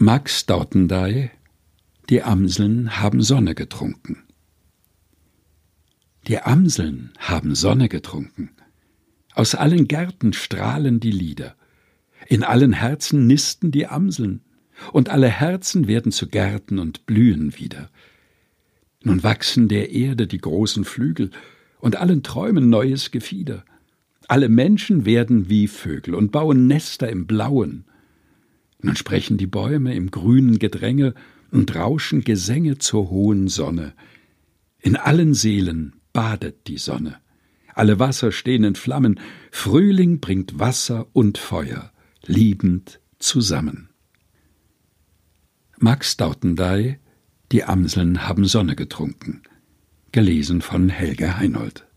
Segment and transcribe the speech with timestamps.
[0.00, 1.28] Max Dautendey
[2.08, 4.22] Die Amseln haben Sonne getrunken.
[6.28, 8.50] Die Amseln haben Sonne getrunken.
[9.34, 11.56] Aus allen Gärten strahlen die Lieder.
[12.28, 14.42] In allen Herzen nisten die Amseln,
[14.92, 17.90] und alle Herzen werden zu Gärten und blühen wieder.
[19.02, 21.32] Nun wachsen der Erde die großen Flügel
[21.80, 23.64] und allen Träumen neues Gefieder.
[24.28, 27.84] Alle Menschen werden wie Vögel und bauen Nester im Blauen.
[28.80, 31.14] Nun sprechen die Bäume im grünen Gedränge
[31.50, 33.94] und rauschen Gesänge zur hohen Sonne.
[34.80, 37.16] In allen Seelen badet die Sonne.
[37.74, 39.20] Alle Wasser stehen in Flammen.
[39.50, 41.92] Frühling bringt Wasser und Feuer,
[42.24, 43.88] liebend zusammen.
[45.78, 46.98] Max Dautendey
[47.52, 49.42] Die Amseln haben Sonne getrunken.
[50.12, 51.87] Gelesen von Helge Heinold.